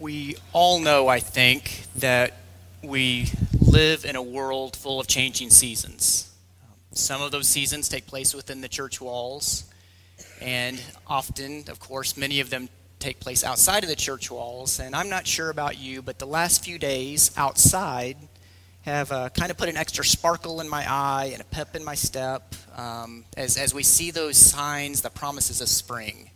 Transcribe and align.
We 0.00 0.36
all 0.54 0.80
know, 0.80 1.08
I 1.08 1.20
think, 1.20 1.84
that 1.96 2.32
we 2.82 3.30
live 3.60 4.06
in 4.06 4.16
a 4.16 4.22
world 4.22 4.74
full 4.74 4.98
of 4.98 5.06
changing 5.06 5.50
seasons. 5.50 6.34
Some 6.92 7.20
of 7.20 7.32
those 7.32 7.46
seasons 7.46 7.86
take 7.90 8.06
place 8.06 8.34
within 8.34 8.62
the 8.62 8.68
church 8.68 8.98
walls, 8.98 9.70
and 10.40 10.80
often, 11.06 11.64
of 11.68 11.80
course, 11.80 12.16
many 12.16 12.40
of 12.40 12.48
them 12.48 12.70
take 12.98 13.20
place 13.20 13.44
outside 13.44 13.82
of 13.82 13.90
the 13.90 13.96
church 13.96 14.30
walls. 14.30 14.80
And 14.80 14.96
I'm 14.96 15.10
not 15.10 15.26
sure 15.26 15.50
about 15.50 15.78
you, 15.78 16.00
but 16.00 16.18
the 16.18 16.26
last 16.26 16.64
few 16.64 16.78
days 16.78 17.30
outside 17.36 18.16
have 18.86 19.12
uh, 19.12 19.28
kind 19.28 19.50
of 19.50 19.58
put 19.58 19.68
an 19.68 19.76
extra 19.76 20.02
sparkle 20.02 20.62
in 20.62 20.68
my 20.70 20.90
eye 20.90 21.28
and 21.34 21.42
a 21.42 21.44
pep 21.44 21.76
in 21.76 21.84
my 21.84 21.94
step 21.94 22.54
um, 22.74 23.26
as, 23.36 23.58
as 23.58 23.74
we 23.74 23.82
see 23.82 24.10
those 24.10 24.38
signs, 24.38 25.02
the 25.02 25.10
promises 25.10 25.60
of 25.60 25.68
spring. 25.68 26.30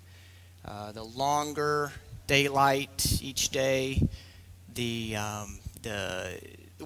Uh, 0.66 0.92
the 0.92 1.02
longer 1.02 1.92
daylight 2.26 3.20
each 3.22 3.50
day, 3.50 4.06
the, 4.74 5.16
um, 5.16 5.58
the 5.82 6.40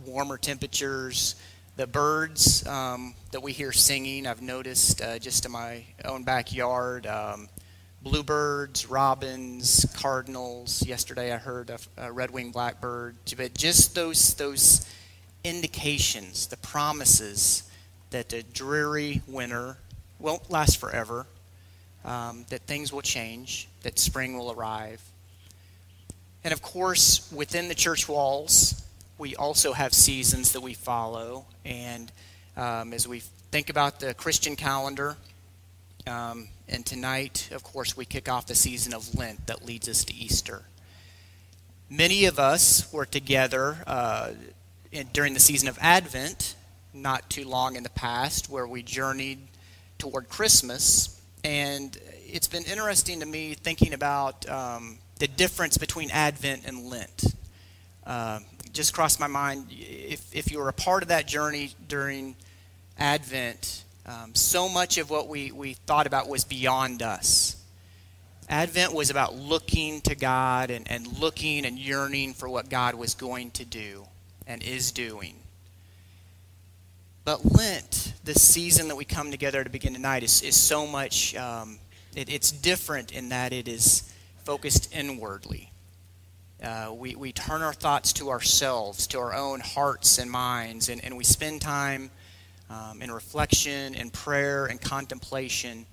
warmer 0.06 0.38
temperatures, 0.38 1.36
the 1.76 1.86
birds 1.86 2.66
um, 2.66 3.14
that 3.30 3.40
we 3.40 3.52
hear 3.52 3.72
singing. 3.72 4.26
I've 4.26 4.42
noticed 4.42 5.00
uh, 5.00 5.18
just 5.18 5.46
in 5.46 5.52
my 5.52 5.84
own 6.04 6.24
backyard 6.24 7.06
um, 7.06 7.48
bluebirds, 8.02 8.86
robins, 8.86 9.86
cardinals. 9.96 10.84
Yesterday 10.86 11.32
I 11.32 11.36
heard 11.36 11.70
a, 11.70 11.78
a 11.96 12.12
red-winged 12.12 12.52
blackbird. 12.52 13.16
But 13.36 13.54
just 13.54 13.94
those 13.94 14.34
those 14.34 14.86
indications, 15.44 16.48
the 16.48 16.56
promises 16.56 17.62
that 18.10 18.28
the 18.28 18.42
dreary 18.42 19.22
winter 19.28 19.76
won't 20.18 20.50
last 20.50 20.78
forever, 20.78 21.26
um, 22.04 22.44
that 22.48 22.62
things 22.62 22.92
will 22.92 23.02
change, 23.02 23.68
that 23.82 23.98
spring 23.98 24.36
will 24.36 24.50
arrive. 24.50 25.00
And 26.44 26.52
of 26.52 26.62
course, 26.62 27.30
within 27.32 27.68
the 27.68 27.74
church 27.74 28.08
walls, 28.08 28.84
we 29.18 29.34
also 29.34 29.72
have 29.72 29.92
seasons 29.92 30.52
that 30.52 30.60
we 30.60 30.74
follow. 30.74 31.46
And 31.64 32.10
um, 32.56 32.92
as 32.92 33.08
we 33.08 33.20
think 33.50 33.70
about 33.70 34.00
the 34.00 34.14
Christian 34.14 34.56
calendar, 34.56 35.16
um, 36.06 36.48
and 36.68 36.86
tonight, 36.86 37.48
of 37.52 37.62
course, 37.62 37.96
we 37.96 38.04
kick 38.04 38.28
off 38.28 38.46
the 38.46 38.54
season 38.54 38.94
of 38.94 39.14
Lent 39.14 39.46
that 39.46 39.64
leads 39.64 39.88
us 39.88 40.04
to 40.04 40.14
Easter. 40.14 40.62
Many 41.90 42.26
of 42.26 42.38
us 42.38 42.90
were 42.92 43.06
together 43.06 43.78
uh, 43.86 44.30
in, 44.92 45.08
during 45.12 45.34
the 45.34 45.40
season 45.40 45.68
of 45.68 45.78
Advent, 45.80 46.54
not 46.94 47.28
too 47.30 47.46
long 47.46 47.76
in 47.76 47.82
the 47.82 47.90
past, 47.90 48.48
where 48.50 48.66
we 48.66 48.82
journeyed 48.82 49.38
toward 49.98 50.28
Christmas. 50.28 51.20
And 51.44 51.96
it's 52.26 52.48
been 52.48 52.64
interesting 52.64 53.20
to 53.20 53.26
me 53.26 53.54
thinking 53.54 53.94
about 53.94 54.48
um, 54.48 54.98
the 55.18 55.28
difference 55.28 55.78
between 55.78 56.10
Advent 56.10 56.62
and 56.66 56.86
Lent. 56.86 57.34
Uh, 58.06 58.40
just 58.72 58.94
crossed 58.94 59.18
my 59.18 59.26
mind 59.26 59.66
if, 59.70 60.34
if 60.34 60.50
you 60.50 60.58
were 60.58 60.68
a 60.68 60.72
part 60.72 61.02
of 61.02 61.08
that 61.08 61.26
journey 61.26 61.72
during 61.88 62.36
Advent, 62.98 63.84
um, 64.06 64.34
so 64.34 64.68
much 64.68 64.98
of 64.98 65.10
what 65.10 65.28
we, 65.28 65.52
we 65.52 65.74
thought 65.74 66.06
about 66.06 66.28
was 66.28 66.44
beyond 66.44 67.02
us. 67.02 67.56
Advent 68.48 68.94
was 68.94 69.10
about 69.10 69.34
looking 69.34 70.00
to 70.02 70.14
God 70.14 70.70
and, 70.70 70.90
and 70.90 71.06
looking 71.18 71.66
and 71.66 71.78
yearning 71.78 72.32
for 72.32 72.48
what 72.48 72.70
God 72.70 72.94
was 72.94 73.14
going 73.14 73.50
to 73.52 73.64
do 73.64 74.06
and 74.46 74.62
is 74.62 74.90
doing. 74.90 75.34
But 77.24 77.44
Lent, 77.44 78.14
the 78.24 78.34
season 78.34 78.88
that 78.88 78.96
we 78.96 79.04
come 79.04 79.30
together 79.30 79.62
to 79.62 79.68
begin 79.68 79.92
tonight, 79.92 80.22
is, 80.22 80.40
is 80.40 80.56
so 80.56 80.86
much, 80.86 81.36
um, 81.36 81.78
it, 82.16 82.30
it's 82.30 82.50
different 82.50 83.12
in 83.12 83.28
that 83.28 83.52
it 83.52 83.68
is 83.68 84.10
focused 84.48 84.94
inwardly. 84.94 85.70
Uh, 86.62 86.90
we, 86.96 87.14
we 87.14 87.32
turn 87.32 87.60
our 87.60 87.74
thoughts 87.74 88.14
to 88.14 88.30
ourselves, 88.30 89.06
to 89.06 89.18
our 89.18 89.34
own 89.34 89.60
hearts 89.60 90.16
and 90.16 90.30
minds, 90.30 90.88
and, 90.88 91.04
and 91.04 91.14
we 91.14 91.22
spend 91.22 91.60
time 91.60 92.10
um, 92.70 93.02
in 93.02 93.10
reflection 93.10 93.94
and 93.94 94.10
prayer 94.10 94.64
and 94.64 94.80
contemplation. 94.80 95.84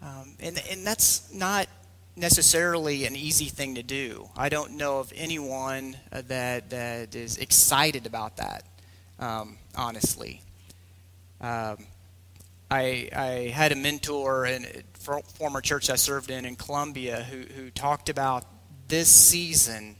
Um, 0.00 0.32
and, 0.40 0.58
and 0.70 0.86
that's 0.86 1.30
not 1.34 1.68
necessarily 2.16 3.04
an 3.04 3.14
easy 3.14 3.50
thing 3.50 3.74
to 3.74 3.82
do. 3.82 4.30
I 4.34 4.48
don't 4.48 4.78
know 4.78 5.00
of 5.00 5.12
anyone 5.14 5.94
uh, 6.10 6.22
that, 6.28 6.70
that 6.70 7.14
is 7.14 7.36
excited 7.36 8.06
about 8.06 8.38
that, 8.38 8.62
um, 9.18 9.58
honestly. 9.76 10.40
Um, 11.42 11.84
I, 12.70 13.08
I 13.14 13.52
had 13.52 13.72
a 13.72 13.76
mentor 13.76 14.44
in 14.44 14.64
a 14.64 15.22
former 15.22 15.60
church 15.60 15.88
I 15.88 15.96
served 15.96 16.30
in 16.30 16.44
in 16.44 16.56
Columbia 16.56 17.22
who, 17.22 17.40
who 17.54 17.70
talked 17.70 18.08
about 18.08 18.44
this 18.88 19.08
season 19.08 19.96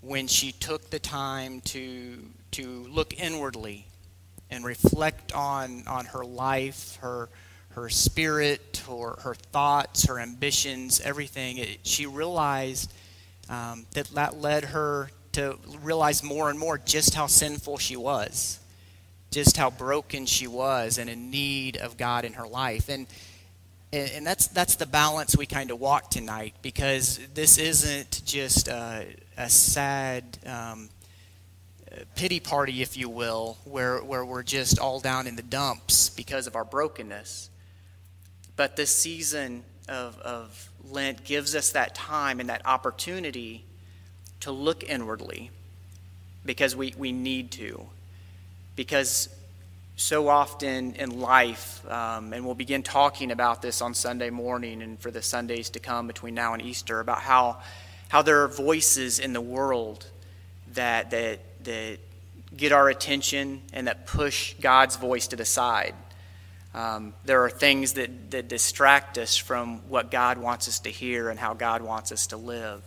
when 0.00 0.28
she 0.28 0.52
took 0.52 0.90
the 0.90 0.98
time 0.98 1.60
to, 1.62 2.18
to 2.52 2.86
look 2.90 3.18
inwardly 3.20 3.86
and 4.50 4.64
reflect 4.64 5.32
on, 5.32 5.84
on 5.86 6.06
her 6.06 6.24
life, 6.24 6.96
her, 7.00 7.28
her 7.70 7.88
spirit, 7.88 8.82
her, 8.88 9.16
her 9.20 9.34
thoughts, 9.34 10.06
her 10.06 10.18
ambitions, 10.18 11.00
everything, 11.00 11.58
it, 11.58 11.78
she 11.82 12.06
realized 12.06 12.92
um, 13.48 13.84
that 13.92 14.06
that 14.14 14.40
led 14.40 14.64
her 14.64 15.10
to 15.32 15.58
realize 15.82 16.22
more 16.22 16.50
and 16.50 16.58
more 16.58 16.78
just 16.78 17.14
how 17.14 17.26
sinful 17.26 17.78
she 17.78 17.96
was, 17.96 18.58
just 19.30 19.56
how 19.56 19.70
broken 19.70 20.26
she 20.26 20.46
was, 20.46 20.98
and 20.98 21.08
in 21.08 21.30
need 21.30 21.76
of 21.76 21.96
God 21.96 22.24
in 22.24 22.34
her 22.34 22.46
life. 22.46 22.88
And 22.88 23.06
and 23.92 24.24
that's 24.24 24.46
that's 24.46 24.76
the 24.76 24.86
balance 24.86 25.36
we 25.36 25.46
kind 25.46 25.70
of 25.70 25.80
walk 25.80 26.10
tonight 26.10 26.54
because 26.62 27.18
this 27.34 27.58
isn't 27.58 28.22
just 28.24 28.68
a, 28.68 29.04
a 29.36 29.50
sad 29.50 30.38
um, 30.46 30.88
pity 32.14 32.40
party, 32.40 32.82
if 32.82 32.96
you 32.96 33.08
will, 33.08 33.58
where, 33.64 33.98
where 33.98 34.24
we're 34.24 34.42
just 34.42 34.78
all 34.78 35.00
down 35.00 35.26
in 35.26 35.36
the 35.36 35.42
dumps 35.42 36.10
because 36.10 36.46
of 36.46 36.56
our 36.56 36.64
brokenness. 36.64 37.50
But 38.56 38.76
this 38.76 38.94
season 38.94 39.64
of, 39.88 40.18
of 40.20 40.70
Lent 40.88 41.24
gives 41.24 41.54
us 41.56 41.72
that 41.72 41.94
time 41.94 42.40
and 42.40 42.48
that 42.48 42.64
opportunity 42.66 43.64
to 44.40 44.52
look 44.52 44.84
inwardly 44.84 45.50
because 46.44 46.76
we, 46.76 46.94
we 46.96 47.12
need 47.12 47.50
to. 47.52 47.86
Because 48.76 49.28
so 49.96 50.28
often 50.28 50.94
in 50.94 51.20
life, 51.20 51.84
um, 51.90 52.32
and 52.32 52.44
we'll 52.44 52.54
begin 52.54 52.82
talking 52.82 53.30
about 53.30 53.62
this 53.62 53.82
on 53.82 53.94
Sunday 53.94 54.30
morning 54.30 54.82
and 54.82 54.98
for 54.98 55.10
the 55.10 55.22
Sundays 55.22 55.70
to 55.70 55.78
come 55.78 56.06
between 56.06 56.34
now 56.34 56.54
and 56.54 56.62
Easter, 56.62 57.00
about 57.00 57.20
how, 57.20 57.58
how 58.08 58.22
there 58.22 58.42
are 58.42 58.48
voices 58.48 59.18
in 59.18 59.32
the 59.32 59.40
world 59.40 60.06
that, 60.74 61.10
that 61.10 61.40
that 61.64 61.98
get 62.56 62.72
our 62.72 62.88
attention 62.88 63.62
and 63.72 63.86
that 63.86 64.06
push 64.06 64.54
God's 64.54 64.96
voice 64.96 65.28
to 65.28 65.36
the 65.36 65.44
side. 65.44 65.94
Um, 66.74 67.14
there 67.24 67.44
are 67.44 67.50
things 67.50 67.94
that, 67.94 68.30
that 68.30 68.48
distract 68.48 69.18
us 69.18 69.36
from 69.36 69.78
what 69.88 70.10
God 70.10 70.38
wants 70.38 70.68
us 70.68 70.80
to 70.80 70.90
hear 70.90 71.28
and 71.28 71.38
how 71.38 71.54
God 71.54 71.82
wants 71.82 72.12
us 72.12 72.28
to 72.28 72.36
live. 72.36 72.82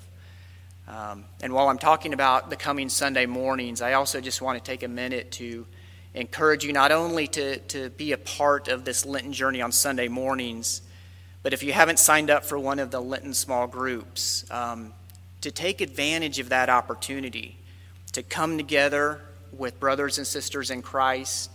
Um, 0.87 1.25
and 1.41 1.53
while 1.53 1.69
I'm 1.69 1.77
talking 1.77 2.13
about 2.13 2.49
the 2.49 2.55
coming 2.55 2.89
Sunday 2.89 3.25
mornings, 3.25 3.81
I 3.81 3.93
also 3.93 4.21
just 4.21 4.41
want 4.41 4.57
to 4.57 4.63
take 4.63 4.83
a 4.83 4.87
minute 4.87 5.31
to 5.33 5.65
encourage 6.13 6.63
you 6.63 6.73
not 6.73 6.91
only 6.91 7.27
to, 7.27 7.57
to 7.57 7.89
be 7.91 8.11
a 8.11 8.17
part 8.17 8.67
of 8.67 8.85
this 8.85 9.05
Lenten 9.05 9.33
journey 9.33 9.61
on 9.61 9.71
Sunday 9.71 10.07
mornings, 10.07 10.81
but 11.41 11.53
if 11.53 11.63
you 11.63 11.73
haven't 11.73 11.99
signed 11.99 12.29
up 12.29 12.45
for 12.45 12.57
one 12.57 12.79
of 12.79 12.91
the 12.91 13.01
Lenten 13.01 13.33
small 13.33 13.67
groups, 13.67 14.49
um, 14.51 14.93
to 15.41 15.51
take 15.51 15.81
advantage 15.81 16.39
of 16.39 16.49
that 16.49 16.69
opportunity 16.69 17.57
to 18.13 18.23
come 18.23 18.57
together 18.57 19.19
with 19.51 19.79
brothers 19.79 20.17
and 20.17 20.25
sisters 20.25 20.71
in 20.71 20.81
Christ, 20.81 21.51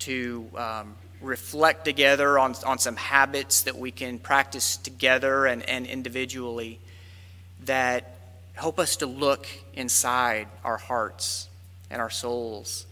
to 0.00 0.48
um, 0.56 0.94
reflect 1.20 1.84
together 1.84 2.38
on, 2.38 2.54
on 2.64 2.78
some 2.78 2.96
habits 2.96 3.62
that 3.62 3.76
we 3.76 3.90
can 3.90 4.18
practice 4.18 4.76
together 4.76 5.46
and, 5.46 5.62
and 5.68 5.86
individually 5.86 6.78
that 7.64 8.16
help 8.54 8.78
us 8.78 8.96
to 8.96 9.06
look 9.06 9.46
inside 9.74 10.48
our 10.64 10.76
hearts 10.76 11.48
and 11.90 12.00
our 12.00 12.10
souls. 12.10 12.86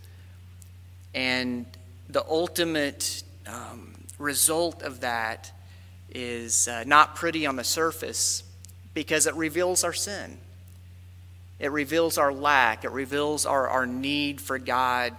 And 1.14 1.66
the 2.08 2.25
ultimate 2.28 3.22
um, 3.46 3.94
result 4.19 4.82
of 4.82 5.00
that 5.00 5.52
is 6.11 6.69
uh, 6.69 6.84
not 6.87 7.14
pretty 7.16 7.46
on 7.46 7.56
the 7.56 7.64
surface 7.64 8.43
because 8.94 9.26
it 9.26 9.34
reveals 9.34 9.84
our 9.84 9.93
sin. 9.93 10.38
It 11.58 11.70
reveals 11.70 12.19
our 12.19 12.32
lack, 12.32 12.84
it 12.84 12.90
reveals 12.90 13.46
our, 13.46 13.69
our 13.69 13.87
need 13.87 14.40
for 14.40 14.58
God 14.58 15.14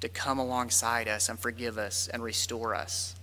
to 0.00 0.08
come 0.08 0.38
alongside 0.38 1.08
us 1.08 1.28
and 1.28 1.38
forgive 1.38 1.78
us 1.78 2.08
and 2.08 2.22
restore 2.22 2.74
us. 2.74 3.14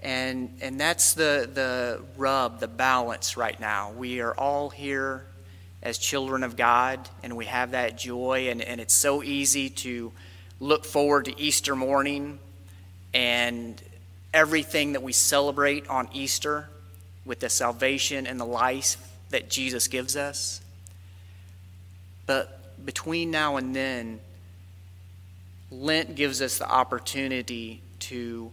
And, 0.00 0.58
and 0.62 0.80
that's 0.80 1.14
the, 1.14 1.48
the 1.52 2.02
rub, 2.16 2.60
the 2.60 2.68
balance 2.68 3.36
right 3.36 3.58
now. 3.58 3.92
We 3.92 4.20
are 4.20 4.34
all 4.34 4.70
here 4.70 5.26
as 5.82 5.98
children 5.98 6.42
of 6.42 6.56
God, 6.56 7.08
and 7.22 7.36
we 7.36 7.46
have 7.46 7.70
that 7.70 7.96
joy, 7.96 8.48
and, 8.50 8.60
and 8.62 8.80
it's 8.80 8.94
so 8.94 9.22
easy 9.22 9.70
to 9.70 10.12
look 10.60 10.84
forward 10.84 11.24
to 11.24 11.40
Easter 11.40 11.74
morning 11.74 12.38
and 13.14 13.82
everything 14.32 14.92
that 14.92 15.02
we 15.02 15.12
celebrate 15.12 15.88
on 15.88 16.08
Easter 16.12 16.68
with 17.24 17.40
the 17.40 17.48
salvation 17.48 18.26
and 18.26 18.38
the 18.38 18.44
life 18.44 18.96
that 19.30 19.48
Jesus 19.48 19.88
gives 19.88 20.16
us. 20.16 20.60
But 22.26 22.84
between 22.84 23.30
now 23.30 23.56
and 23.56 23.74
then, 23.74 24.20
Lent 25.70 26.14
gives 26.14 26.42
us 26.42 26.58
the 26.58 26.68
opportunity 26.68 27.80
to 28.00 28.50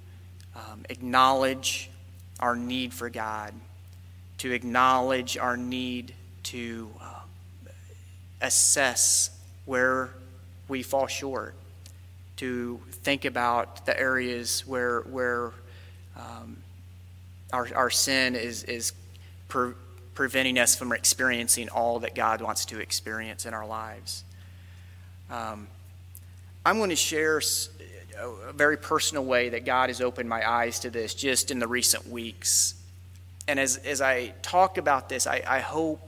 um, 0.55 0.85
acknowledge 0.89 1.89
our 2.39 2.55
need 2.55 2.93
for 2.93 3.09
God, 3.09 3.53
to 4.39 4.51
acknowledge 4.51 5.37
our 5.37 5.57
need 5.57 6.13
to 6.43 6.89
uh, 7.01 7.21
assess 8.41 9.31
where 9.65 10.09
we 10.67 10.83
fall 10.83 11.07
short, 11.07 11.55
to 12.37 12.79
think 12.91 13.25
about 13.25 13.85
the 13.85 13.99
areas 13.99 14.65
where, 14.65 15.01
where 15.01 15.51
um, 16.15 16.57
our, 17.51 17.67
our 17.75 17.89
sin 17.89 18.35
is, 18.35 18.63
is 18.63 18.93
pre- 19.47 19.73
preventing 20.15 20.57
us 20.57 20.75
from 20.75 20.91
experiencing 20.91 21.69
all 21.69 21.99
that 21.99 22.15
God 22.15 22.41
wants 22.41 22.65
to 22.65 22.79
experience 22.79 23.45
in 23.45 23.53
our 23.53 23.67
lives. 23.67 24.23
Um, 25.29 25.67
I'm 26.65 26.77
going 26.77 26.89
to 26.89 26.95
share 26.95 27.41
a 28.19 28.51
very 28.53 28.77
personal 28.77 29.23
way 29.23 29.49
that 29.49 29.63
God 29.65 29.89
has 29.89 30.01
opened 30.01 30.27
my 30.27 30.49
eyes 30.49 30.79
to 30.79 30.89
this 30.89 31.13
just 31.13 31.51
in 31.51 31.59
the 31.59 31.67
recent 31.67 32.07
weeks. 32.09 32.73
And 33.47 33.59
as, 33.59 33.77
as 33.77 34.01
I 34.01 34.33
talk 34.41 34.77
about 34.77 35.07
this, 35.07 35.27
I, 35.27 35.43
I 35.47 35.59
hope 35.59 36.01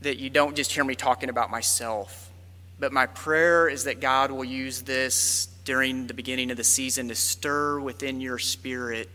that 0.00 0.18
you 0.18 0.30
don't 0.30 0.54
just 0.54 0.72
hear 0.72 0.84
me 0.84 0.94
talking 0.94 1.28
about 1.28 1.50
myself, 1.50 2.23
but 2.78 2.92
my 2.92 3.06
prayer 3.06 3.68
is 3.68 3.84
that 3.84 4.00
God 4.00 4.30
will 4.30 4.44
use 4.44 4.82
this 4.82 5.46
during 5.64 6.06
the 6.06 6.14
beginning 6.14 6.50
of 6.50 6.56
the 6.56 6.64
season 6.64 7.08
to 7.08 7.14
stir 7.14 7.80
within 7.80 8.20
your 8.20 8.38
spirit 8.38 9.08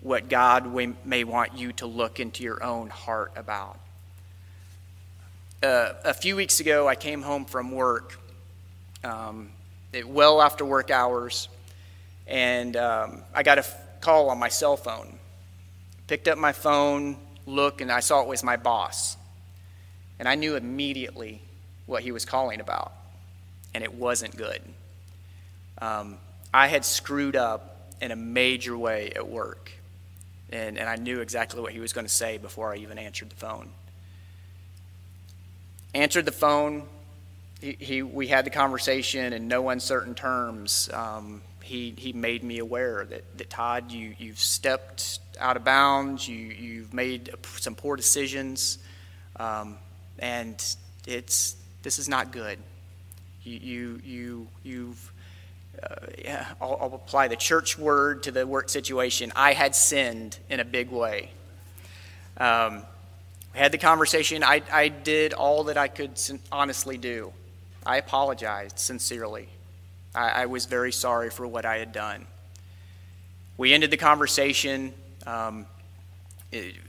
what 0.00 0.28
God 0.28 0.66
may 1.04 1.24
want 1.24 1.56
you 1.56 1.72
to 1.74 1.86
look 1.86 2.18
into 2.18 2.42
your 2.42 2.62
own 2.62 2.88
heart 2.88 3.32
about. 3.36 3.78
Uh, 5.62 5.92
a 6.04 6.14
few 6.14 6.34
weeks 6.34 6.58
ago, 6.58 6.88
I 6.88 6.96
came 6.96 7.22
home 7.22 7.44
from 7.44 7.70
work, 7.70 8.18
um, 9.04 9.50
it, 9.92 10.08
well 10.08 10.42
after 10.42 10.64
work 10.64 10.90
hours, 10.90 11.48
and 12.26 12.76
um, 12.76 13.22
I 13.32 13.44
got 13.44 13.58
a 13.58 13.60
f- 13.60 14.00
call 14.00 14.30
on 14.30 14.38
my 14.38 14.48
cell 14.48 14.76
phone. 14.76 15.18
Picked 16.08 16.26
up 16.26 16.36
my 16.36 16.50
phone, 16.50 17.16
looked, 17.46 17.80
and 17.80 17.92
I 17.92 18.00
saw 18.00 18.22
it 18.22 18.26
was 18.26 18.42
my 18.42 18.56
boss. 18.56 19.16
And 20.18 20.28
I 20.28 20.34
knew 20.34 20.56
immediately 20.56 21.42
what 21.86 22.02
he 22.02 22.12
was 22.12 22.24
calling 22.24 22.60
about, 22.60 22.92
and 23.74 23.82
it 23.82 23.94
wasn't 23.94 24.36
good. 24.36 24.62
Um, 25.78 26.18
I 26.54 26.68
had 26.68 26.84
screwed 26.84 27.36
up 27.36 27.94
in 28.00 28.10
a 28.10 28.16
major 28.16 28.76
way 28.76 29.12
at 29.14 29.28
work 29.28 29.72
and, 30.52 30.78
and 30.78 30.88
I 30.88 30.96
knew 30.96 31.20
exactly 31.20 31.60
what 31.60 31.72
he 31.72 31.80
was 31.80 31.92
going 31.92 32.06
to 32.06 32.12
say 32.12 32.38
before 32.38 32.72
I 32.72 32.76
even 32.76 32.98
answered 32.98 33.30
the 33.30 33.36
phone. 33.36 33.70
Answered 35.94 36.26
the 36.26 36.32
phone. 36.32 36.84
He, 37.60 37.76
he 37.78 38.02
we 38.02 38.28
had 38.28 38.44
the 38.44 38.50
conversation 38.50 39.32
in 39.32 39.48
no 39.48 39.70
uncertain 39.70 40.14
terms. 40.14 40.90
Um, 40.92 41.42
he, 41.62 41.94
he 41.96 42.12
made 42.12 42.44
me 42.44 42.58
aware 42.58 43.04
that, 43.04 43.38
that 43.38 43.50
Todd, 43.50 43.90
you, 43.90 44.14
you've 44.18 44.38
stepped 44.38 45.20
out 45.40 45.56
of 45.56 45.64
bounds, 45.64 46.28
you, 46.28 46.36
you've 46.36 46.92
made 46.92 47.30
some 47.58 47.74
poor 47.74 47.96
decisions, 47.96 48.78
um, 49.36 49.78
and 50.18 50.62
it's, 51.06 51.56
this 51.82 51.98
is 51.98 52.08
not 52.08 52.32
good. 52.32 52.58
You, 53.44 53.58
you, 53.58 54.00
you, 54.04 54.48
you've 54.62 55.12
uh, 55.82 55.94
yeah, 56.22 56.46
I'll, 56.60 56.78
I'll, 56.80 56.94
apply 56.94 57.28
the 57.28 57.36
church 57.36 57.78
word 57.78 58.24
to 58.24 58.30
the 58.30 58.46
work 58.46 58.68
situation. 58.68 59.32
I 59.34 59.52
had 59.54 59.74
sinned 59.74 60.38
in 60.50 60.60
a 60.60 60.64
big 60.64 60.90
way. 60.90 61.30
Um, 62.36 62.82
we 63.52 63.58
had 63.58 63.72
the 63.72 63.78
conversation. 63.78 64.44
I, 64.44 64.62
I 64.70 64.88
did 64.88 65.32
all 65.32 65.64
that 65.64 65.76
I 65.76 65.88
could 65.88 66.20
honestly 66.50 66.98
do. 66.98 67.32
I 67.84 67.96
apologized 67.96 68.78
sincerely. 68.78 69.48
I, 70.14 70.42
I 70.42 70.46
was 70.46 70.66
very 70.66 70.92
sorry 70.92 71.30
for 71.30 71.46
what 71.46 71.64
I 71.64 71.78
had 71.78 71.92
done. 71.92 72.26
We 73.56 73.72
ended 73.72 73.90
the 73.90 73.96
conversation, 73.96 74.92
um, 75.26 75.66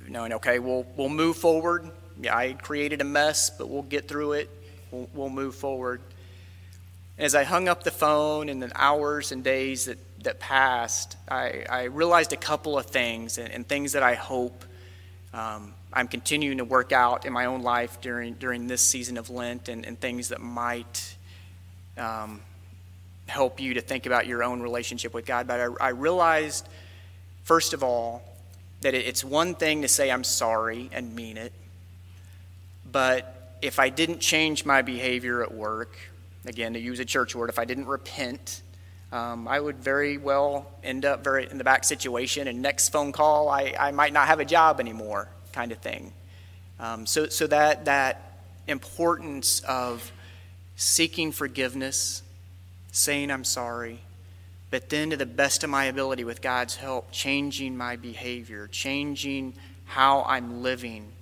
knowing, 0.08 0.34
okay, 0.34 0.60
we'll, 0.60 0.86
we'll 0.96 1.10
move 1.10 1.38
forward. 1.38 1.90
Yeah, 2.22 2.36
I 2.38 2.54
created 2.54 3.02
a 3.02 3.06
mess, 3.06 3.50
but 3.50 3.70
we'll 3.70 3.82
get 3.82 4.08
through 4.08 4.34
it. 4.34 4.50
We'll, 4.94 5.10
we'll 5.16 5.30
move 5.30 5.56
forward. 5.56 6.02
As 7.18 7.34
I 7.34 7.44
hung 7.46 7.68
up 7.68 7.84
the 7.84 7.92
phone 7.92 8.48
and 8.48 8.62
the 8.62 8.72
hours 8.76 9.32
and 9.32 9.44
days 9.44 9.86
that, 9.86 9.98
that 10.24 10.40
passed, 10.40 11.18
I, 11.28 11.66
I 11.68 11.84
realized 11.86 12.32
a 12.32 12.38
couple 12.38 12.78
of 12.78 12.86
things 12.86 13.40
and, 13.40 13.52
and 13.52 13.68
things 13.68 13.94
that 13.94 14.04
I 14.04 14.14
hope 14.14 14.64
um, 15.34 15.74
I'm 15.92 16.08
continuing 16.08 16.60
to 16.60 16.64
work 16.64 16.92
out 16.92 17.26
in 17.26 17.34
my 17.34 17.46
own 17.46 17.64
life 17.64 18.02
during, 18.02 18.36
during 18.36 18.68
this 18.68 18.82
season 18.82 19.18
of 19.18 19.32
Lent 19.32 19.68
and, 19.68 19.84
and 19.84 20.00
things 20.00 20.30
that 20.30 20.42
might 20.42 21.16
um, 21.98 22.40
help 23.26 23.60
you 23.60 23.74
to 23.74 23.82
think 23.82 24.06
about 24.06 24.28
your 24.28 24.44
own 24.44 24.62
relationship 24.62 25.12
with 25.12 25.26
God. 25.26 25.48
But 25.48 25.60
I, 25.60 25.88
I 25.88 25.90
realized, 25.90 26.68
first 27.46 27.74
of 27.74 27.82
all, 27.82 28.22
that 28.82 28.94
it's 28.94 29.24
one 29.24 29.56
thing 29.56 29.82
to 29.82 29.88
say 29.88 30.12
I'm 30.12 30.24
sorry 30.24 30.92
and 30.94 31.16
mean 31.16 31.38
it, 31.38 31.52
but 32.92 33.43
if 33.64 33.80
I 33.80 33.90
didn't 33.90 34.20
change 34.20 34.66
my 34.66 34.82
behavior 34.82 35.42
at 35.42 35.54
work 35.54 35.98
again, 36.46 36.74
to 36.74 36.80
use 36.80 37.00
a 37.00 37.06
church 37.06 37.34
word, 37.34 37.50
if 37.50 37.58
I 37.58 37.64
didn't 37.64 37.88
repent, 37.88 38.62
um, 39.14 39.48
I 39.48 39.58
would 39.58 39.78
very 39.78 40.18
well 40.18 40.70
end 40.84 41.06
up 41.06 41.24
very 41.24 41.50
in 41.50 41.58
the 41.58 41.64
back 41.64 41.86
situation, 41.86 42.48
and 42.50 42.62
next 42.62 42.90
phone 42.90 43.14
call, 43.14 43.48
I, 43.48 43.74
I 43.80 43.92
might 43.92 44.12
not 44.12 44.28
have 44.28 44.42
a 44.42 44.46
job 44.46 44.82
anymore, 44.82 45.30
kind 45.54 45.72
of 45.72 45.78
thing. 45.78 46.12
Um, 46.78 47.06
so, 47.06 47.28
so 47.28 47.48
that 47.48 47.86
that 47.86 48.40
importance 48.68 49.62
of 49.62 50.12
seeking 50.76 51.32
forgiveness, 51.32 52.22
saying 52.92 53.32
I'm 53.32 53.46
sorry, 53.46 54.02
but 54.72 54.90
then 54.90 55.12
to 55.12 55.18
the 55.18 55.26
best 55.26 55.64
of 55.64 55.70
my 55.70 55.86
ability, 55.86 56.26
with 56.26 56.42
God's 56.42 56.76
help, 56.76 57.12
changing 57.12 57.78
my 57.78 57.96
behavior, 57.96 58.68
changing 58.68 59.54
how 59.86 60.24
I'm 60.24 60.64
living 60.64 61.14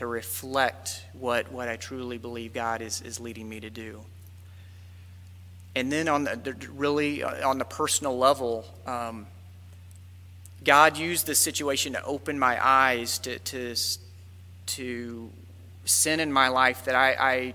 to 0.00 0.06
reflect 0.06 1.04
what, 1.12 1.52
what 1.52 1.68
I 1.68 1.76
truly 1.76 2.16
believe 2.16 2.54
God 2.54 2.80
is, 2.80 3.02
is 3.02 3.20
leading 3.20 3.46
me 3.46 3.60
to 3.60 3.68
do. 3.68 4.00
And 5.76 5.92
then 5.92 6.08
on 6.08 6.24
the 6.24 6.56
really 6.72 7.22
uh, 7.22 7.46
on 7.46 7.58
the 7.58 7.66
personal 7.66 8.16
level, 8.16 8.64
um, 8.86 9.26
God 10.64 10.96
used 10.96 11.26
this 11.26 11.38
situation 11.38 11.92
to 11.92 12.02
open 12.02 12.38
my 12.38 12.58
eyes 12.66 13.18
to, 13.18 13.40
to, 13.40 13.74
to 14.68 15.30
sin 15.84 16.18
in 16.18 16.32
my 16.32 16.48
life 16.48 16.86
that 16.86 16.94
I, 16.94 17.12
I 17.20 17.54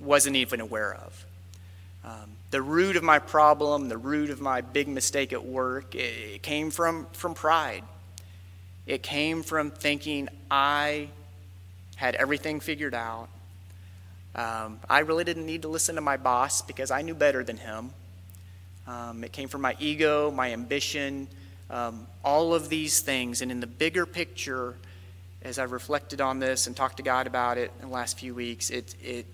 wasn't 0.00 0.36
even 0.36 0.60
aware 0.60 0.94
of. 0.94 1.26
Um, 2.04 2.30
the 2.52 2.62
root 2.62 2.94
of 2.94 3.02
my 3.02 3.18
problem, 3.18 3.88
the 3.88 3.98
root 3.98 4.30
of 4.30 4.40
my 4.40 4.60
big 4.60 4.86
mistake 4.86 5.32
at 5.32 5.44
work, 5.44 5.96
it, 5.96 6.34
it 6.34 6.42
came 6.44 6.70
from, 6.70 7.08
from 7.14 7.34
pride. 7.34 7.82
It 8.86 9.02
came 9.02 9.42
from 9.42 9.72
thinking 9.72 10.28
I 10.48 11.08
had 11.98 12.14
everything 12.14 12.60
figured 12.60 12.94
out 12.94 13.28
um, 14.38 14.78
I 14.88 15.00
really 15.00 15.24
didn't 15.24 15.46
need 15.46 15.62
to 15.62 15.68
listen 15.68 15.96
to 15.96 16.00
my 16.00 16.16
boss 16.16 16.62
because 16.62 16.92
I 16.92 17.02
knew 17.02 17.14
better 17.14 17.42
than 17.42 17.56
him. 17.56 17.90
Um, 18.86 19.24
it 19.24 19.32
came 19.32 19.48
from 19.48 19.62
my 19.62 19.74
ego, 19.80 20.30
my 20.30 20.52
ambition, 20.52 21.26
um, 21.70 22.06
all 22.24 22.54
of 22.54 22.68
these 22.68 23.00
things. 23.00 23.42
And 23.42 23.50
in 23.50 23.58
the 23.58 23.66
bigger 23.66 24.06
picture, 24.06 24.76
as 25.42 25.58
I've 25.58 25.72
reflected 25.72 26.20
on 26.20 26.38
this 26.38 26.68
and 26.68 26.76
talked 26.76 26.98
to 26.98 27.02
God 27.02 27.26
about 27.26 27.58
it 27.58 27.72
in 27.80 27.88
the 27.88 27.94
last 27.94 28.18
few 28.18 28.32
weeks, 28.32 28.70
it, 28.70 28.94
it 29.02 29.26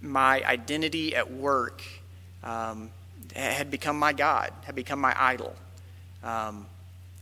my 0.00 0.42
identity 0.44 1.14
at 1.14 1.30
work 1.30 1.82
um, 2.42 2.90
had 3.34 3.70
become 3.70 3.98
my 3.98 4.14
God, 4.14 4.52
had 4.64 4.74
become 4.74 5.00
my 5.00 5.14
idol. 5.18 5.54
Um, 6.24 6.66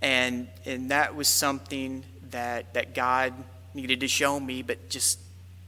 and, 0.00 0.46
and 0.64 0.92
that 0.92 1.16
was 1.16 1.26
something 1.26 2.04
that, 2.30 2.74
that 2.74 2.94
God 2.94 3.32
needed 3.74 4.00
to 4.00 4.08
show 4.08 4.38
me, 4.40 4.62
but 4.62 4.88
just 4.88 5.18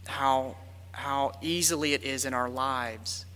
how 0.06 0.56
how 0.96 1.32
easily 1.42 1.92
it 1.92 2.02
is 2.02 2.24
in 2.24 2.32
our 2.32 2.48
lives 2.48 3.26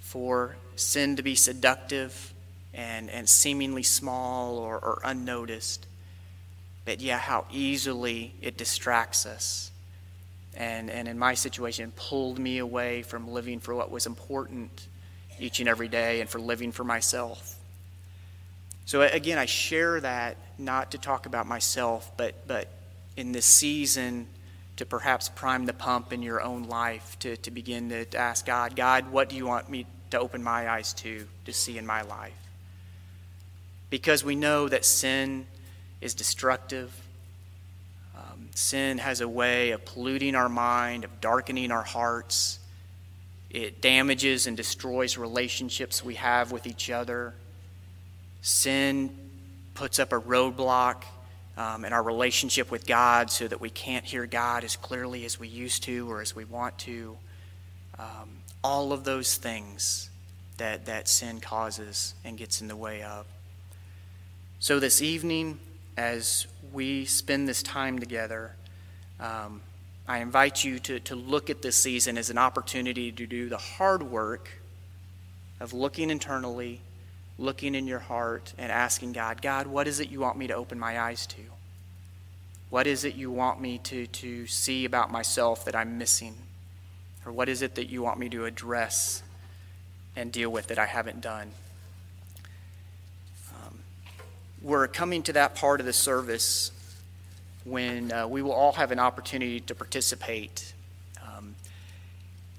for 0.00 0.56
sin 0.74 1.14
to 1.14 1.22
be 1.22 1.36
seductive 1.36 2.34
and, 2.74 3.08
and 3.08 3.28
seemingly 3.28 3.84
small 3.84 4.58
or, 4.58 4.74
or 4.74 5.00
unnoticed. 5.04 5.86
But 6.84 7.00
yeah, 7.00 7.18
how 7.18 7.46
easily 7.52 8.34
it 8.42 8.56
distracts 8.56 9.26
us. 9.26 9.70
And, 10.56 10.90
and 10.90 11.06
in 11.06 11.16
my 11.16 11.34
situation, 11.34 11.92
pulled 11.94 12.40
me 12.40 12.58
away 12.58 13.02
from 13.02 13.28
living 13.28 13.60
for 13.60 13.72
what 13.72 13.92
was 13.92 14.06
important 14.06 14.88
each 15.38 15.60
and 15.60 15.68
every 15.68 15.86
day 15.86 16.20
and 16.20 16.28
for 16.28 16.40
living 16.40 16.72
for 16.72 16.82
myself. 16.82 17.54
So 18.86 19.02
again, 19.02 19.38
I 19.38 19.46
share 19.46 20.00
that 20.00 20.36
not 20.58 20.90
to 20.90 20.98
talk 20.98 21.26
about 21.26 21.46
myself, 21.46 22.10
but, 22.16 22.34
but 22.48 22.66
in 23.16 23.32
this 23.32 23.46
season 23.46 24.26
to 24.76 24.86
perhaps 24.86 25.28
prime 25.28 25.66
the 25.66 25.74
pump 25.74 26.12
in 26.12 26.22
your 26.22 26.40
own 26.40 26.64
life 26.64 27.18
to, 27.18 27.36
to 27.36 27.50
begin 27.50 27.90
to, 27.90 28.04
to 28.06 28.18
ask 28.18 28.46
God, 28.46 28.74
God, 28.74 29.10
what 29.10 29.28
do 29.28 29.36
you 29.36 29.46
want 29.46 29.68
me 29.68 29.86
to 30.10 30.18
open 30.18 30.42
my 30.42 30.70
eyes 30.70 30.94
to, 30.94 31.26
to 31.44 31.52
see 31.52 31.76
in 31.76 31.86
my 31.86 32.02
life? 32.02 32.32
Because 33.90 34.24
we 34.24 34.36
know 34.36 34.68
that 34.68 34.84
sin 34.84 35.46
is 36.00 36.14
destructive. 36.14 36.92
Um, 38.16 38.48
Sin 38.54 38.98
has 38.98 39.20
a 39.20 39.28
way 39.28 39.72
of 39.72 39.84
polluting 39.84 40.34
our 40.34 40.48
mind, 40.48 41.04
of 41.04 41.20
darkening 41.20 41.70
our 41.70 41.82
hearts. 41.82 42.58
It 43.50 43.82
damages 43.82 44.46
and 44.46 44.56
destroys 44.56 45.18
relationships 45.18 46.04
we 46.04 46.14
have 46.14 46.52
with 46.52 46.66
each 46.66 46.88
other. 46.88 47.34
Sin 48.42 49.14
puts 49.74 49.98
up 49.98 50.12
a 50.12 50.20
roadblock 50.20 51.02
um, 51.60 51.84
in 51.84 51.92
our 51.92 52.02
relationship 52.02 52.70
with 52.70 52.86
God 52.86 53.30
so 53.30 53.46
that 53.46 53.60
we 53.60 53.68
can't 53.68 54.04
hear 54.04 54.24
God 54.24 54.64
as 54.64 54.76
clearly 54.76 55.26
as 55.26 55.38
we 55.38 55.46
used 55.46 55.82
to 55.82 56.10
or 56.10 56.22
as 56.22 56.34
we 56.34 56.46
want 56.46 56.78
to. 56.78 57.18
Um, 57.98 58.38
all 58.64 58.94
of 58.94 59.04
those 59.04 59.36
things 59.36 60.08
that, 60.56 60.86
that 60.86 61.06
sin 61.06 61.38
causes 61.38 62.14
and 62.24 62.38
gets 62.38 62.62
in 62.62 62.68
the 62.68 62.76
way 62.76 63.02
of. 63.02 63.26
So, 64.58 64.80
this 64.80 65.02
evening, 65.02 65.58
as 65.98 66.46
we 66.72 67.04
spend 67.04 67.46
this 67.46 67.62
time 67.62 67.98
together, 67.98 68.52
um, 69.18 69.60
I 70.08 70.18
invite 70.18 70.64
you 70.64 70.78
to, 70.80 71.00
to 71.00 71.14
look 71.14 71.50
at 71.50 71.60
this 71.60 71.76
season 71.76 72.16
as 72.16 72.30
an 72.30 72.38
opportunity 72.38 73.12
to 73.12 73.26
do 73.26 73.50
the 73.50 73.58
hard 73.58 74.02
work 74.02 74.48
of 75.60 75.74
looking 75.74 76.08
internally 76.08 76.80
looking 77.40 77.74
in 77.74 77.86
your 77.86 77.98
heart 77.98 78.52
and 78.58 78.70
asking 78.70 79.12
God, 79.12 79.40
God, 79.40 79.66
what 79.66 79.88
is 79.88 79.98
it 79.98 80.10
you 80.10 80.20
want 80.20 80.36
me 80.36 80.46
to 80.48 80.54
open 80.54 80.78
my 80.78 81.00
eyes 81.00 81.26
to? 81.26 81.40
What 82.68 82.86
is 82.86 83.04
it 83.04 83.14
you 83.16 83.30
want 83.30 83.60
me 83.60 83.78
to, 83.78 84.06
to 84.06 84.46
see 84.46 84.84
about 84.84 85.10
myself 85.10 85.64
that 85.64 85.74
I'm 85.74 85.98
missing? 85.98 86.34
Or 87.24 87.32
what 87.32 87.48
is 87.48 87.62
it 87.62 87.74
that 87.76 87.88
you 87.88 88.02
want 88.02 88.18
me 88.18 88.28
to 88.28 88.44
address 88.44 89.22
and 90.14 90.30
deal 90.30 90.50
with 90.50 90.68
that 90.68 90.78
I 90.78 90.86
haven't 90.86 91.22
done? 91.22 91.50
Um, 93.54 93.78
we're 94.62 94.86
coming 94.86 95.22
to 95.24 95.32
that 95.32 95.54
part 95.54 95.80
of 95.80 95.86
the 95.86 95.92
service 95.92 96.70
when 97.64 98.12
uh, 98.12 98.26
we 98.28 98.42
will 98.42 98.52
all 98.52 98.72
have 98.72 98.92
an 98.92 98.98
opportunity 98.98 99.60
to 99.60 99.74
participate 99.74 100.74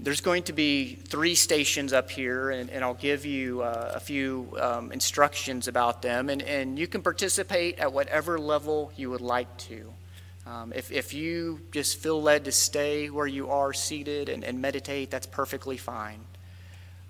there's 0.01 0.21
going 0.21 0.43
to 0.43 0.53
be 0.53 0.95
three 0.95 1.35
stations 1.35 1.93
up 1.93 2.09
here, 2.09 2.49
and, 2.49 2.71
and 2.71 2.83
I'll 2.83 2.95
give 2.95 3.23
you 3.23 3.61
uh, 3.61 3.91
a 3.93 3.99
few 3.99 4.57
um, 4.59 4.91
instructions 4.91 5.67
about 5.67 6.01
them, 6.01 6.29
and, 6.29 6.41
and 6.41 6.79
you 6.79 6.87
can 6.87 7.03
participate 7.03 7.77
at 7.77 7.93
whatever 7.93 8.39
level 8.39 8.91
you 8.97 9.11
would 9.11 9.21
like 9.21 9.55
to. 9.69 9.93
Um, 10.47 10.73
if, 10.75 10.91
if 10.91 11.13
you 11.13 11.61
just 11.71 11.99
feel 11.99 12.19
led 12.19 12.45
to 12.45 12.51
stay 12.51 13.11
where 13.11 13.27
you 13.27 13.51
are 13.51 13.73
seated 13.73 14.27
and, 14.27 14.43
and 14.43 14.59
meditate, 14.59 15.11
that's 15.11 15.27
perfectly 15.27 15.77
fine. 15.77 16.19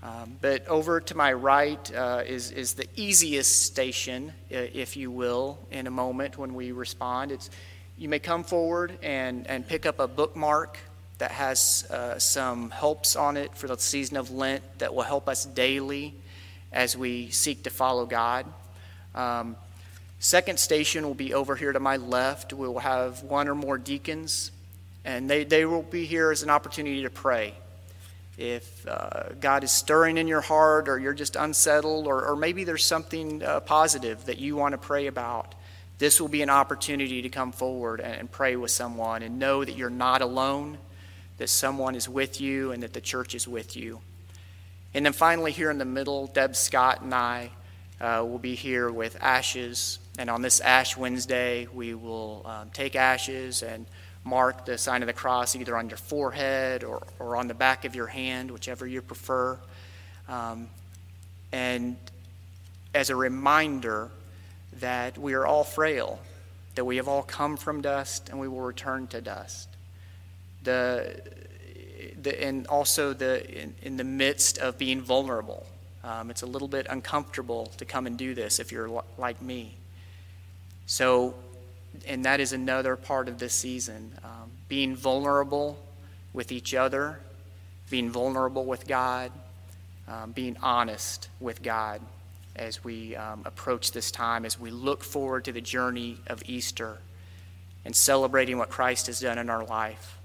Um, 0.03 0.35
but 0.41 0.67
over 0.67 0.99
to 0.99 1.15
my 1.15 1.31
right 1.31 1.95
uh, 1.95 2.23
is, 2.25 2.51
is 2.51 2.73
the 2.73 2.87
easiest 2.97 3.67
station, 3.67 4.33
if 4.49 4.97
you 4.97 5.11
will, 5.11 5.59
in 5.71 5.87
a 5.87 5.91
moment 5.91 6.37
when 6.37 6.53
we 6.55 6.73
respond. 6.73 7.31
It's, 7.31 7.49
you 7.97 8.09
may 8.09 8.19
come 8.19 8.43
forward 8.43 8.97
and, 9.01 9.47
and 9.47 9.65
pick 9.65 9.85
up 9.85 9.99
a 9.99 10.09
bookmark 10.09 10.77
that 11.21 11.29
has 11.29 11.85
uh, 11.91 12.17
some 12.17 12.71
helps 12.71 13.15
on 13.15 13.37
it 13.37 13.55
for 13.55 13.67
the 13.67 13.77
season 13.77 14.17
of 14.17 14.31
Lent 14.31 14.63
that 14.79 14.95
will 14.95 15.03
help 15.03 15.29
us 15.29 15.45
daily 15.45 16.15
as 16.73 16.97
we 16.97 17.29
seek 17.29 17.61
to 17.65 17.69
follow 17.69 18.07
God. 18.07 18.43
Um, 19.13 19.55
second 20.17 20.59
station 20.59 21.05
will 21.05 21.13
be 21.13 21.35
over 21.35 21.55
here 21.55 21.73
to 21.73 21.79
my 21.79 21.97
left. 21.97 22.53
We 22.53 22.67
will 22.67 22.79
have 22.79 23.21
one 23.21 23.47
or 23.47 23.53
more 23.53 23.77
deacons, 23.77 24.49
and 25.05 25.29
they, 25.29 25.43
they 25.43 25.63
will 25.63 25.83
be 25.83 26.07
here 26.07 26.31
as 26.31 26.41
an 26.41 26.49
opportunity 26.49 27.03
to 27.03 27.11
pray. 27.11 27.53
If 28.39 28.87
uh, 28.87 29.33
God 29.39 29.63
is 29.63 29.71
stirring 29.71 30.17
in 30.17 30.27
your 30.27 30.41
heart, 30.41 30.89
or 30.89 30.97
you're 30.97 31.13
just 31.13 31.35
unsettled, 31.35 32.07
or, 32.07 32.29
or 32.29 32.35
maybe 32.35 32.63
there's 32.63 32.83
something 32.83 33.43
uh, 33.43 33.59
positive 33.59 34.25
that 34.25 34.39
you 34.39 34.55
want 34.55 34.71
to 34.71 34.79
pray 34.79 35.05
about, 35.05 35.53
this 35.99 36.19
will 36.19 36.29
be 36.29 36.41
an 36.41 36.49
opportunity 36.49 37.21
to 37.21 37.29
come 37.29 37.51
forward 37.51 37.99
and, 37.99 38.15
and 38.15 38.31
pray 38.31 38.55
with 38.55 38.71
someone 38.71 39.21
and 39.21 39.37
know 39.37 39.63
that 39.63 39.77
you're 39.77 39.91
not 39.91 40.23
alone 40.23 40.79
that 41.41 41.49
someone 41.49 41.95
is 41.95 42.07
with 42.07 42.39
you 42.39 42.71
and 42.71 42.83
that 42.83 42.93
the 42.93 43.01
church 43.01 43.33
is 43.33 43.47
with 43.47 43.75
you. 43.75 43.99
And 44.93 45.03
then 45.03 45.11
finally, 45.11 45.51
here 45.51 45.71
in 45.71 45.79
the 45.79 45.85
middle, 45.85 46.27
Deb 46.27 46.55
Scott 46.55 47.01
and 47.01 47.15
I 47.15 47.49
uh, 47.99 48.23
will 48.29 48.37
be 48.37 48.53
here 48.53 48.91
with 48.91 49.17
ashes. 49.19 49.97
And 50.19 50.29
on 50.29 50.43
this 50.43 50.59
Ash 50.59 50.95
Wednesday, 50.95 51.67
we 51.73 51.95
will 51.95 52.43
um, 52.45 52.69
take 52.69 52.95
ashes 52.95 53.63
and 53.63 53.87
mark 54.23 54.65
the 54.65 54.77
sign 54.77 55.01
of 55.01 55.07
the 55.07 55.13
cross 55.13 55.55
either 55.55 55.75
on 55.75 55.89
your 55.89 55.97
forehead 55.97 56.83
or, 56.83 57.01
or 57.17 57.35
on 57.35 57.47
the 57.47 57.55
back 57.55 57.85
of 57.85 57.95
your 57.95 58.05
hand, 58.05 58.51
whichever 58.51 58.85
you 58.85 59.01
prefer. 59.01 59.57
Um, 60.29 60.67
and 61.51 61.97
as 62.93 63.09
a 63.09 63.15
reminder 63.15 64.11
that 64.79 65.17
we 65.17 65.33
are 65.33 65.47
all 65.47 65.63
frail, 65.63 66.19
that 66.75 66.85
we 66.85 66.97
have 66.97 67.07
all 67.07 67.23
come 67.23 67.57
from 67.57 67.81
dust 67.81 68.29
and 68.29 68.39
we 68.39 68.47
will 68.47 68.61
return 68.61 69.07
to 69.07 69.21
dust 69.21 69.70
the, 70.63 71.21
the 72.21 72.43
and 72.43 72.67
also 72.67 73.13
the 73.13 73.61
in, 73.61 73.75
in, 73.81 73.97
the 73.97 74.03
midst 74.03 74.57
of 74.57 74.77
being 74.77 75.01
vulnerable. 75.01 75.65
Um, 76.03 76.31
it's 76.31 76.41
a 76.41 76.47
little 76.47 76.67
bit 76.67 76.87
uncomfortable 76.89 77.67
to 77.77 77.85
come 77.85 78.07
and 78.07 78.17
do 78.17 78.33
this 78.33 78.59
if 78.59 78.71
you're 78.71 79.03
like 79.17 79.41
me. 79.41 79.75
So, 80.85 81.35
and 82.07 82.25
that 82.25 82.39
is 82.39 82.53
another 82.53 82.95
part 82.95 83.27
of 83.27 83.37
this 83.37 83.53
season. 83.53 84.13
Um, 84.23 84.51
being 84.67 84.95
vulnerable 84.95 85.77
with 86.33 86.51
each 86.51 86.73
other, 86.73 87.19
being 87.89 88.09
vulnerable 88.09 88.65
with 88.65 88.87
God, 88.87 89.31
um, 90.07 90.31
being 90.31 90.57
honest 90.61 91.29
with 91.39 91.61
God 91.61 92.01
as 92.55 92.83
we 92.83 93.15
um, 93.15 93.41
approach 93.45 93.91
this 93.91 94.11
time, 94.11 94.45
as 94.45 94.59
we 94.59 94.71
look 94.71 95.03
forward 95.03 95.45
to 95.45 95.51
the 95.51 95.61
journey 95.61 96.17
of 96.27 96.41
Easter 96.45 96.97
and 97.85 97.95
celebrating 97.95 98.57
what 98.57 98.69
Christ 98.69 99.07
has 99.07 99.19
done 99.19 99.37
in 99.37 99.49
our 99.49 99.63
life. 99.63 100.17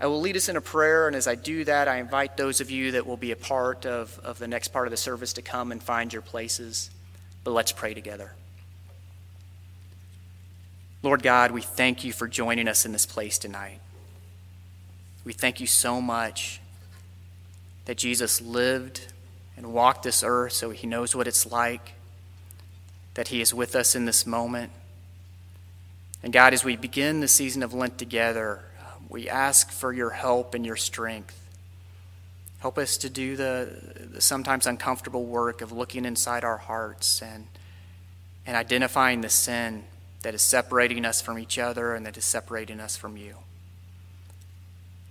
I 0.00 0.06
will 0.06 0.20
lead 0.20 0.36
us 0.36 0.48
in 0.48 0.56
a 0.56 0.62
prayer, 0.62 1.06
and 1.06 1.14
as 1.14 1.26
I 1.28 1.34
do 1.34 1.62
that, 1.64 1.86
I 1.86 1.98
invite 1.98 2.38
those 2.38 2.62
of 2.62 2.70
you 2.70 2.92
that 2.92 3.06
will 3.06 3.18
be 3.18 3.32
a 3.32 3.36
part 3.36 3.84
of, 3.84 4.18
of 4.20 4.38
the 4.38 4.48
next 4.48 4.68
part 4.68 4.86
of 4.86 4.90
the 4.90 4.96
service 4.96 5.34
to 5.34 5.42
come 5.42 5.72
and 5.72 5.82
find 5.82 6.10
your 6.10 6.22
places. 6.22 6.90
But 7.44 7.50
let's 7.50 7.70
pray 7.70 7.92
together. 7.92 8.32
Lord 11.02 11.22
God, 11.22 11.50
we 11.50 11.60
thank 11.60 12.02
you 12.02 12.12
for 12.12 12.26
joining 12.26 12.66
us 12.66 12.86
in 12.86 12.92
this 12.92 13.04
place 13.04 13.36
tonight. 13.36 13.80
We 15.24 15.34
thank 15.34 15.60
you 15.60 15.66
so 15.66 16.00
much 16.00 16.60
that 17.84 17.98
Jesus 17.98 18.40
lived 18.40 19.12
and 19.54 19.74
walked 19.74 20.02
this 20.02 20.22
earth 20.22 20.52
so 20.52 20.70
he 20.70 20.86
knows 20.86 21.14
what 21.14 21.26
it's 21.26 21.50
like, 21.50 21.92
that 23.14 23.28
he 23.28 23.42
is 23.42 23.52
with 23.52 23.76
us 23.76 23.94
in 23.94 24.06
this 24.06 24.26
moment. 24.26 24.72
And 26.22 26.32
God, 26.32 26.54
as 26.54 26.64
we 26.64 26.76
begin 26.76 27.20
the 27.20 27.28
season 27.28 27.62
of 27.62 27.74
Lent 27.74 27.98
together, 27.98 28.62
we 29.10 29.28
ask 29.28 29.72
for 29.72 29.92
your 29.92 30.10
help 30.10 30.54
and 30.54 30.64
your 30.64 30.76
strength. 30.76 31.36
Help 32.60 32.78
us 32.78 32.96
to 32.98 33.10
do 33.10 33.36
the, 33.36 34.08
the 34.12 34.20
sometimes 34.20 34.66
uncomfortable 34.66 35.24
work 35.24 35.60
of 35.60 35.72
looking 35.72 36.04
inside 36.04 36.44
our 36.44 36.58
hearts 36.58 37.20
and, 37.20 37.48
and 38.46 38.56
identifying 38.56 39.20
the 39.20 39.28
sin 39.28 39.82
that 40.22 40.34
is 40.34 40.42
separating 40.42 41.04
us 41.04 41.20
from 41.20 41.38
each 41.38 41.58
other 41.58 41.94
and 41.94 42.06
that 42.06 42.16
is 42.16 42.24
separating 42.24 42.78
us 42.78 42.96
from 42.96 43.16
you. 43.16 43.36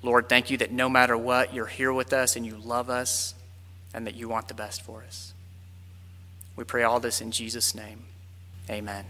Lord, 0.02 0.30
thank 0.30 0.50
you 0.50 0.58
that 0.58 0.72
no 0.72 0.88
matter 0.88 1.18
what, 1.18 1.54
you're 1.54 1.66
here 1.66 1.92
with 1.92 2.14
us 2.14 2.36
and 2.36 2.46
you 2.46 2.56
love 2.56 2.90
us 2.90 3.34
and 3.94 4.08
that 4.08 4.16
you 4.16 4.30
want 4.30 4.48
the 4.48 4.54
best 4.54 4.82
for 4.82 5.04
us. 5.04 5.34
We 6.56 6.64
pray 6.64 6.84
all 6.84 7.00
this 7.00 7.20
in 7.20 7.32
Jesus' 7.32 7.76
name. 7.76 8.04
Amen. 8.70 9.06